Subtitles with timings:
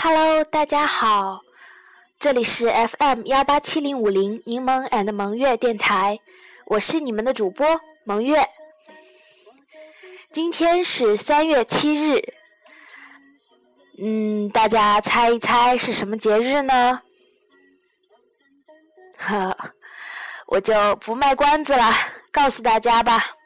[0.00, 1.40] Hello，大家好，
[2.20, 6.20] 这里是 FM 幺八七零五零柠檬 and 萌月电台，
[6.66, 8.48] 我是你们的主播萌月。
[10.30, 12.22] 今天是三月七日，
[14.00, 17.02] 嗯，大家猜一猜是什么节日呢？
[19.16, 19.56] 呵，
[20.46, 21.90] 我就不卖关子了，
[22.30, 23.36] 告诉大家吧，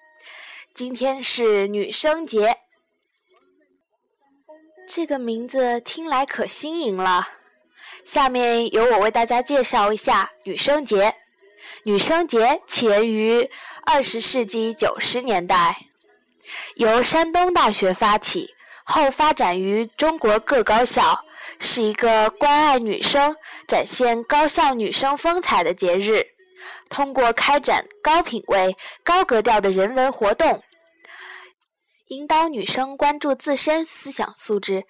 [0.75, 2.59] 今天是女生节。
[4.95, 7.27] 这个名字听来可新颖了。
[8.05, 11.15] 下面由我为大家介绍一下女生节。
[11.85, 13.51] 女生节起源于
[13.87, 15.87] 二十世纪九十年代，
[16.75, 18.55] 由山东大学发起，
[18.85, 21.25] 后发展于中国各高校，
[21.59, 23.35] 是一个关爱女生、
[23.67, 26.23] 展现高校女生风采的节日。
[26.91, 30.63] 通过开展高品位、高格调的人文活动。
[32.12, 34.84] 引导女生关注自身思想素质、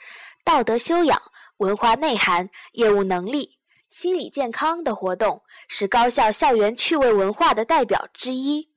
[0.44, 1.22] 道德修养、
[1.58, 8.72] 文化内涵、业务能力、心理健康的活动，是高校校园趣味文化的代表之一。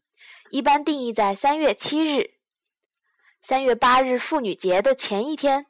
[0.51, 2.35] 一般定义在三月七日、
[3.41, 5.66] 三月八日妇女节的前一天。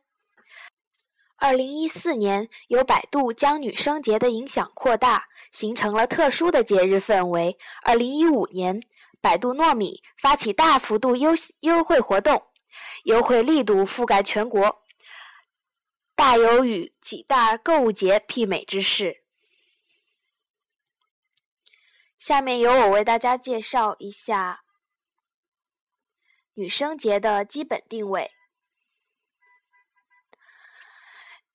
[1.37, 7.57] 二零一四年，由百度将女生节的影响扩大，形成了特殊的节日氛围。
[7.83, 8.81] 二零一五年，
[9.21, 11.31] 百度糯米发起大幅度优
[11.61, 12.43] 优惠活动。
[13.03, 14.83] 优惠力度覆盖全国，
[16.15, 19.23] 大有与几大购物节媲美之势。
[22.17, 24.64] 下面由我为大家介绍一下
[26.55, 28.31] 女生节的基本定位。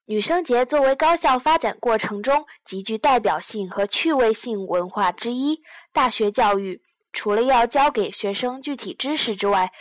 [0.04, 6.82] 女生节作为高校发展过程中极具代表性和趣味性文化之一，大学教育
[7.12, 9.72] 除了要教给学生具体知识之外，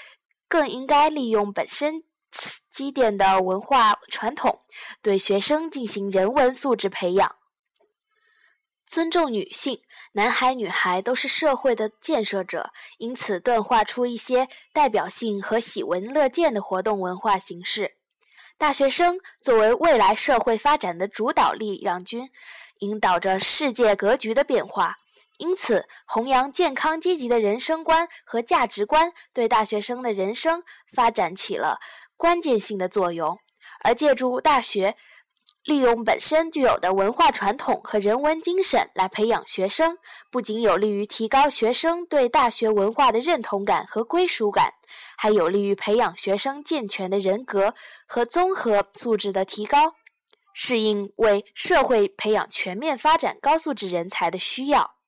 [0.50, 2.04] 更应该利用本身
[2.70, 4.62] 积淀的文化传统，
[5.02, 7.36] 对学生进行人文素质培养。
[8.86, 9.84] 尊重女性，
[10.14, 17.98] 男孩女孩都是社会的建设者，因此钝化出一些代表性和喜闻乐见的活动文化形式。
[18.58, 22.32] 大学生作为未来社会发展的主导力量军，
[22.80, 24.98] 引导着世界格局的变化。
[25.40, 30.62] 因此，弘扬健康积极的人生观和价值观，对大学生的人生
[30.94, 31.80] 发展起了
[32.18, 33.40] 关键性的作用。
[33.82, 34.98] 而借助大学，
[35.64, 39.98] 利用本身具有的文化传统和人文精神来培养学生，
[40.30, 44.74] 不仅有利于提高学生对大学文化的认同感和归属感，
[45.18, 47.74] 还有利于培养学生健全的人格
[48.06, 49.96] 和综合素质的提高，
[50.54, 54.99] 适应为社会培养全面发展高素质人才的需要。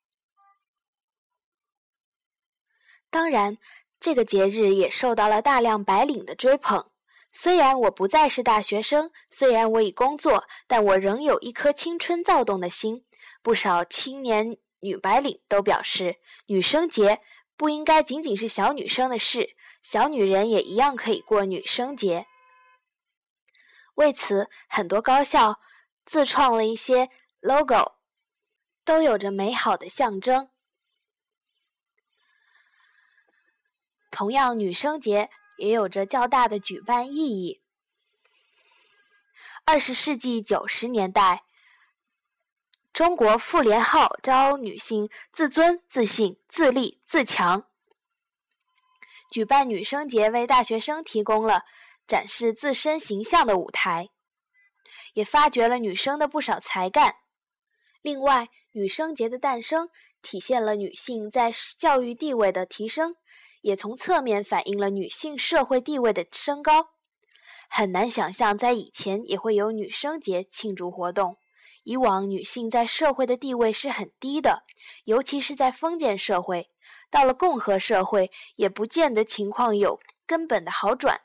[3.12, 3.60] 当然，
[4.00, 6.90] 这个节日也受到了大量白领的追捧。
[7.32, 13.06] 虽然我不再是大学生，虽然我已工作，但我仍有一颗青春躁动的心。
[13.42, 16.18] 不少青年女白领都表示，
[16.48, 17.22] 女生节
[17.56, 22.26] 不应该仅仅是小女生的事，小女人也一样可以过女生节。
[23.96, 25.60] 为此，很多高校
[26.06, 27.94] 自创了一些 logo，
[28.84, 30.50] 都有着美好的象征。
[34.22, 37.60] 同样，女生节也有着较大的举办意义。
[39.66, 41.42] 二十世纪九十年代，
[42.94, 47.66] 中国妇联号召女性自尊、自信、自立、自强，
[49.28, 51.64] 举办女生节，为大学生提供了
[52.06, 54.12] 展示自身形象的舞台，
[55.16, 57.16] 也发掘了女生的不少才干。
[58.04, 59.90] 另外，女生节的诞生，
[60.22, 63.16] 体现了女性在教育地位的提升。
[63.62, 66.90] 也从侧面反映了女性社会地位的升高。
[67.70, 71.38] 很难想象，在以前也会有女生节庆祝活动。
[71.84, 74.64] 以往女性在社会的地位是很低的，
[75.06, 76.70] 尤其是在封建社会。
[77.10, 81.22] 到了共和社会，也不见得情况有根本的好转。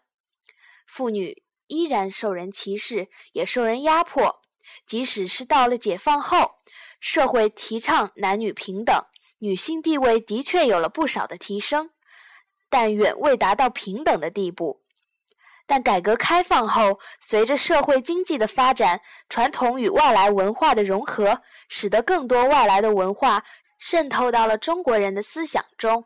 [0.87, 4.41] 妇女依然受人歧视，也受人压迫。
[4.87, 6.57] 即使是到了解放后，
[6.99, 9.05] 社会提倡男女平等，
[9.39, 11.91] 女性地位的确有了不少的提升。
[12.69, 14.83] 但远未达到平等的地步。
[15.69, 23.45] 但改革开放后，随着社会经济的发展，传统与外来文化的融合，使得更多外来的文化
[23.79, 26.05] 渗透到了中国人的思想中。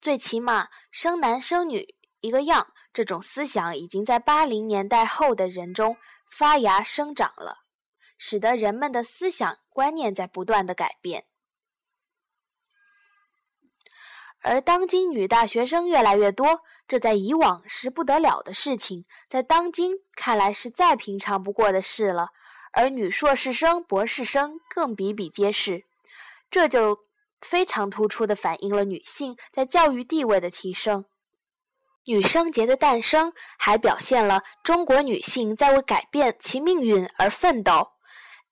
[0.00, 5.96] 最起码，生男生女一个样，这种思想已经在八零年代后的人中
[6.30, 7.58] 发芽生长了，
[8.16, 11.24] 使得人们的思想观念在不断的改变。
[14.40, 22.28] 而当今女大学生越来越多，这在以往是不得了的事情，在当今看来是再平常不过的事了。
[22.72, 25.84] 而女硕士生、博士生更比比皆是，
[26.50, 26.98] 这就
[27.40, 31.04] 非常突出地反映了女性在教育地位的提升。
[32.04, 37.90] 女生节的诞生，还表现了中国女性在为改变其命运而奋斗。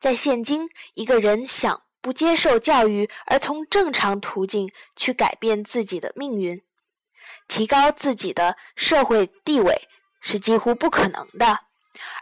[0.00, 1.85] 在现今，一个人想。
[2.06, 6.62] 不接受教育，而从正常途径去改变自己的命运，
[7.48, 9.88] 提高自己的社会地位
[10.20, 11.62] 是几乎不可能的。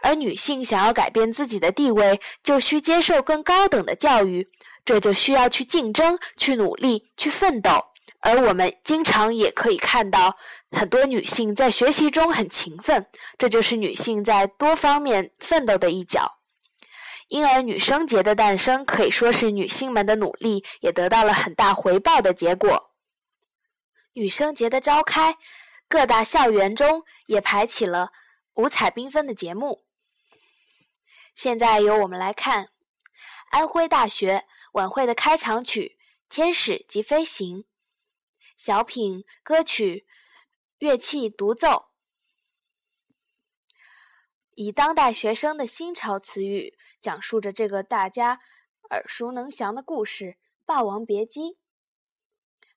[0.01, 4.49] 而女性想要改变自己的地位，就需接受更高等的教育，
[4.83, 7.85] 这就需要去竞争、去努力、去奋斗。
[8.21, 10.35] 而我们经常也可以看到，
[10.71, 13.05] 很多女性在学习中很勤奋，
[13.37, 16.34] 这就是女性在多方面奋斗的一角。
[17.27, 22.91] 因而，女生节的诞生可以说是女性们的努力也得到了很大回报的结果。
[24.13, 25.37] 女生节的召开，
[25.87, 28.11] 各大校园中也排起了
[28.53, 29.85] 五彩缤纷的节目。
[31.33, 32.69] 现在由我们来看
[33.49, 35.97] 安徽大学晚会的开场曲
[36.33, 37.57] 《天使及飞行》，
[38.55, 40.07] 小品、歌曲、
[40.77, 41.87] 乐器独奏。
[44.55, 48.39] 以当代学生的新潮词语，讲述着这个大家
[48.89, 50.25] 耳熟能详的故事
[50.65, 51.41] 《霸王别姬》，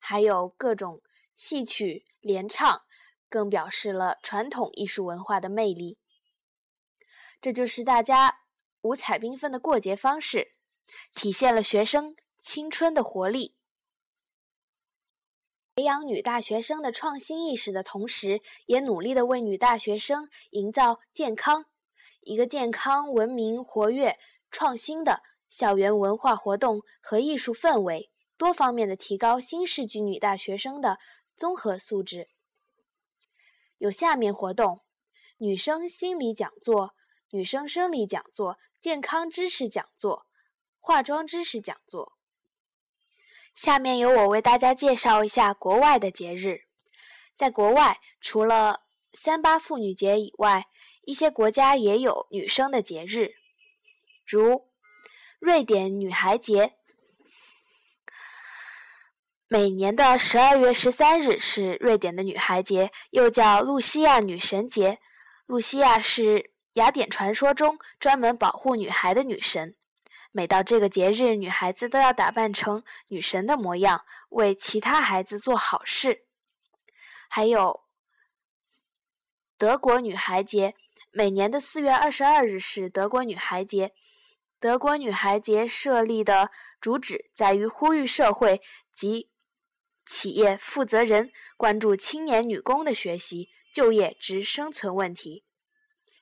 [0.01, 1.01] 还有各种
[1.37, 2.83] 戏曲联唱，
[3.29, 5.99] 更表示了传统艺术文化的魅力。
[7.41, 8.41] 这就是大家
[8.81, 10.49] 五彩缤纷的过节方式，
[11.13, 13.58] 体现了学生青春的活力。
[15.79, 21.67] 培养女大学生的创新意识的同时，也努力的为女大学生营造健康、
[22.23, 24.19] 一个健康、文明、活跃、
[24.51, 30.99] 创新的校园文化活动和艺术氛围，多方面的提高新世纪女大学生的
[31.37, 32.29] 综合素质。
[33.77, 34.81] 有下面活动：
[35.37, 36.97] 女生心理讲座、
[37.31, 40.27] 女生生理讲座、健康知识讲座、
[40.81, 42.18] 化妆知识讲座。
[43.55, 46.63] 下面由我为大家介绍一下国外的节日。
[47.35, 50.67] 在国外，除了三八妇女节以外，
[51.03, 53.35] 一些国家也有女生的节日，
[54.27, 54.69] 如
[55.39, 56.75] 瑞典女孩节。
[59.49, 64.99] 每年的十二月十三日是瑞典的女孩节，又叫露西亚女神节。
[65.47, 69.75] 露西亚是雅典传说中专门保护女孩的女神。
[70.31, 76.25] 每到这个节日，女孩子都要打扮成女神的模样，为其他孩子做好事。
[77.29, 77.85] 还有
[79.57, 80.75] 德国女孩节，
[81.13, 83.95] 每年的四月二十二日是德国女孩节。
[84.61, 88.61] 德国女孩节设立的主旨在于呼吁社会
[88.93, 89.31] 及
[90.05, 95.45] 企业负责人关注青年女工的学习、就业及生存问题，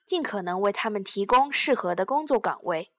[0.05, 2.91] 尽可能为他们提供适合的工作岗位。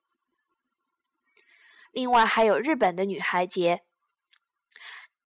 [1.99, 3.83] 另外还有日本的女孩节，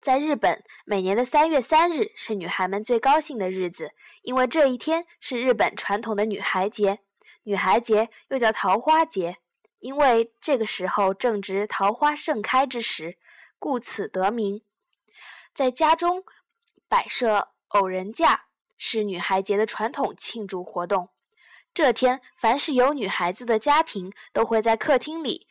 [0.00, 7.00] 在日本，每年的三月三日是女孩们最高兴的日子，因为这一天是日本传统的女孩节。
[7.42, 9.36] 女孩节又叫桃花节，
[9.80, 13.18] 因为这个时候正值桃花盛开之时，
[13.58, 14.62] 故此得名。
[15.52, 16.24] 在家中
[16.88, 18.46] 摆设偶人架
[18.78, 21.10] 是女孩节的传统庆祝活动。
[21.74, 25.46] 这天，凡是有女孩子的家庭都会在客厅里。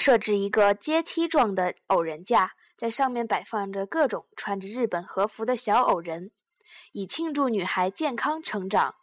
[0.00, 6.30] 设置一个阶梯状的偶人架，在上面摆放着各种穿着日本和服的小偶人，
[6.92, 8.94] 以庆祝女孩健康成长。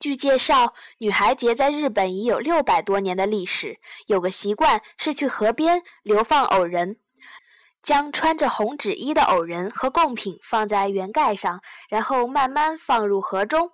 [0.00, 3.78] 据介绍，女孩节在日本已有六百多年的历史。
[4.08, 6.98] 有个习惯是去河边流放偶人，
[7.80, 13.70] 将穿着红纸衣的偶人和贡品放在圆盖上，然后慢慢放入河中，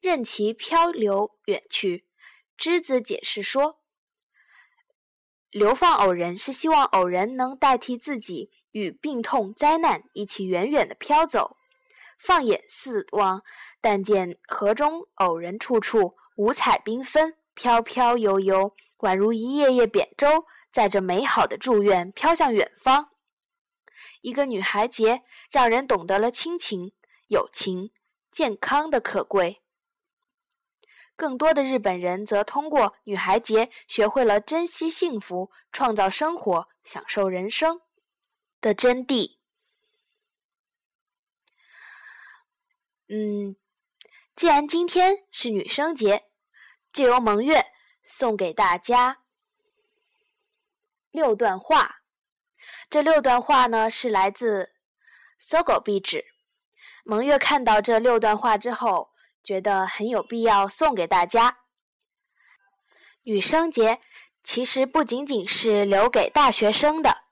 [0.00, 2.04] 任其漂流远去。
[2.58, 3.79] 栀子解释说。
[5.50, 11.56] 流放偶人是希望偶人能代替自己与病痛灾难一起远远的飘走。
[12.18, 13.42] 放眼四望，
[13.80, 23.08] 但见河中偶人处处五彩缤纷，飘飘悠悠，宛如一叶叶扁舟，载着美好的祝愿飘向远方。
[24.20, 26.92] 一个女孩节，让人懂得了亲情、
[27.28, 27.90] 友情、
[28.30, 29.59] 健康的可贵。
[31.20, 37.82] 更多的日本人则通过女孩节学会了珍惜幸福、创造生活、享受人生
[38.58, 39.36] 的真谛。
[43.06, 43.54] 嗯，
[44.34, 46.30] 既然今天是女生节，
[46.90, 47.66] 就由蒙月
[48.02, 49.18] 送给大家
[51.10, 51.96] 六段话。
[52.88, 54.72] 这六段话呢，是来自
[55.38, 56.24] 搜狗壁纸。
[57.04, 61.58] 蒙月看到这六段话之后，觉得很有必要送给大家。
[63.22, 64.00] 女生节
[64.42, 67.24] 其实不仅仅是留给大学生的，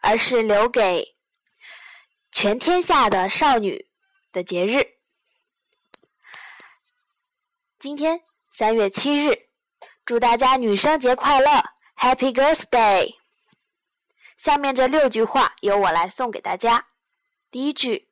[0.00, 1.16] 而是留给
[2.30, 3.88] 全天下的少女
[4.32, 4.96] 的节日。
[7.78, 9.38] 今天三月七日，
[10.04, 11.48] 祝大家女生节快乐
[11.96, 13.16] ，Happy Girls Day！
[14.36, 16.86] 下面这六句话由我来送给大家。
[17.50, 18.08] 第一句：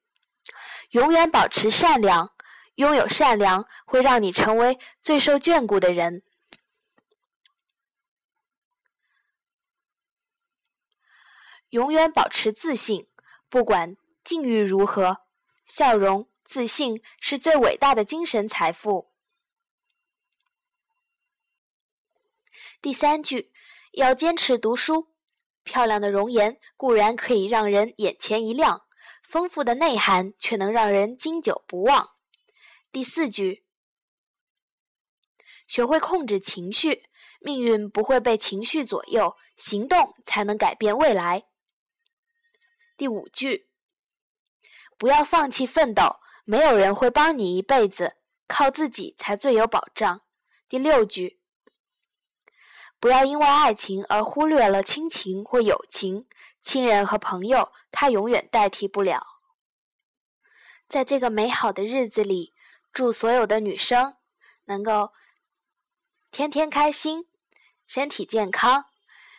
[0.91, 2.34] 永远保持善良，
[2.77, 6.23] 拥有善良会让你成为最受眷顾的人。
[11.71, 13.09] 永远保持自信，
[13.49, 15.23] 不管境遇如何，
[15.67, 19.11] 笑容、自信是最伟大的精神财富。
[22.81, 23.53] 第三句，
[23.93, 25.09] 要坚持读书。
[25.65, 28.83] 漂亮的容颜固然可以让人眼前一亮，
[29.23, 32.14] 丰富的内涵却能让人经久不忘。
[32.95, 33.65] 第四句，
[35.67, 37.09] 学会控制情绪，
[37.41, 41.49] 命运不会被情绪左右，行动才能改变未来。
[42.97, 43.69] 第五句，
[44.97, 50.21] 不要放弃奋斗，没有人会帮你一辈子，靠自己才最有保障。
[50.69, 51.41] 第六句。
[53.01, 56.29] 不要因为爱情而忽略了亲情或友情，
[56.63, 59.27] 亲人和朋友，他永远代替不了。
[60.87, 62.54] 在这个美好的日子里，
[62.95, 64.17] 祝所有的女生
[64.67, 65.13] 能够
[66.31, 67.27] 天天开心，
[67.89, 68.87] 身体健康，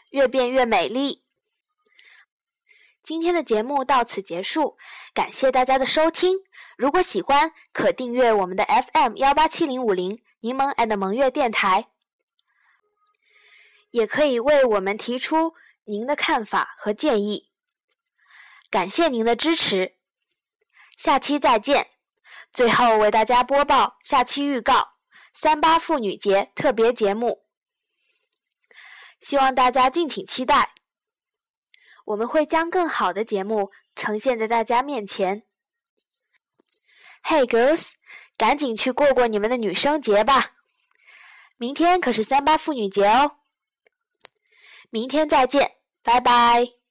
[0.09, 1.23] 越变越美丽。
[3.01, 4.77] 今天的节目到此结束，
[5.13, 6.39] 感谢大家的收听。
[6.75, 11.87] 如果喜欢，可订阅我们的 FM 幺八七零五零柠檬 and 萌月电台。
[13.91, 15.53] 也可以为我们提出
[15.85, 17.49] 您的看法和建议，
[18.69, 19.95] 感谢您的支持，
[20.97, 21.94] 下期再见。
[22.55, 24.93] 最后为大家播报下期预告：
[25.33, 27.43] 三八妇女节特别节目，
[29.19, 30.73] 希望大家敬请期待。
[32.05, 35.43] 我们会将更好的节目呈现在大家面前。
[37.25, 37.91] Hey girls，
[38.37, 40.53] 赶紧去过过你们的女生节吧！
[41.57, 43.39] 明天可是三八妇女节哦。
[44.89, 46.84] 明天再见，拜拜。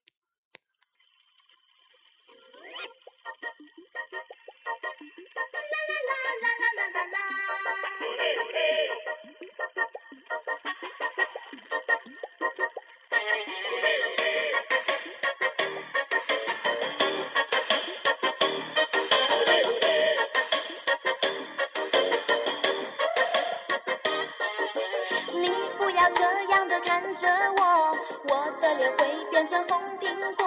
[26.04, 27.96] 要这样的看着我，
[28.28, 30.44] 我的脸会变成红苹果。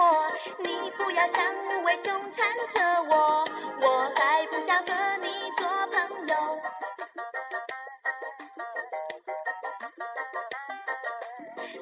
[0.58, 3.44] 你不要像无尾熊缠着我，
[3.80, 6.36] 我还不想和你做朋友。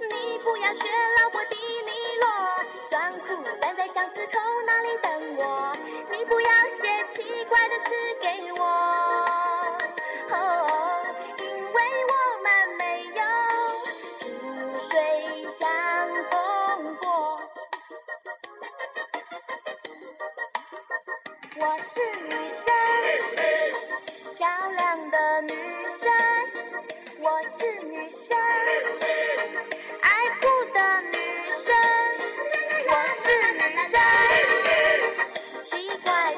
[0.09, 0.88] 你不要学
[1.21, 1.92] 老婆迪尼
[2.23, 2.28] 罗，
[2.88, 5.76] 装酷站在巷子口那里等我。
[6.11, 7.90] 你不要写奇怪的诗
[8.23, 8.75] 给我。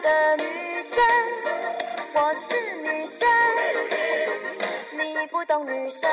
[0.03, 1.03] 的女生。
[2.13, 3.29] 我是女生，
[4.93, 6.11] 你不懂女生。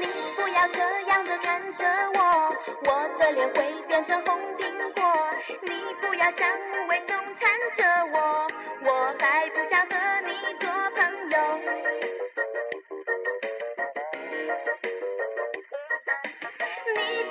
[0.00, 5.02] 你不要这样的看着我，我的脸会变成红苹果。
[5.62, 8.48] 你不要像无尾熊缠着我，
[8.84, 11.93] 我还不想和你做朋友。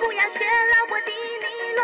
[0.00, 1.82] 不要学老伯的尼罗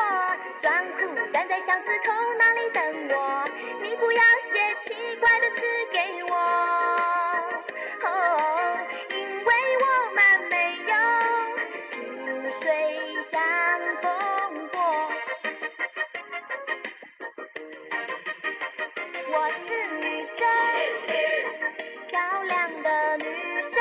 [0.58, 1.00] 装酷
[1.32, 3.44] 站在巷子口那里等我？
[3.82, 5.62] 你不要写奇怪的诗
[5.92, 6.34] 给我。
[8.02, 8.06] 哦
[9.10, 10.54] 因为我们没
[10.88, 10.92] 有
[11.90, 13.40] 萍水相
[14.02, 14.76] 逢过。
[19.32, 20.38] 我是女生
[22.08, 23.80] 漂亮的女生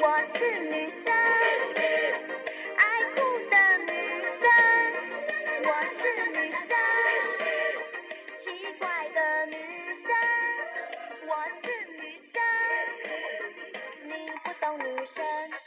[0.00, 1.12] 我是女生
[15.04, 15.63] Nation.